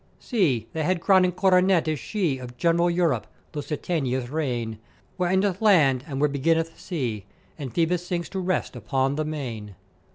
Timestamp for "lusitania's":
3.53-4.31